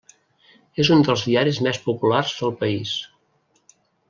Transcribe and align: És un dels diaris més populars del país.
És 0.83 0.89
un 0.95 1.05
dels 1.07 1.25
diaris 1.27 1.59
més 1.67 1.81
populars 1.91 2.35
del 2.41 2.57
país. 2.65 2.97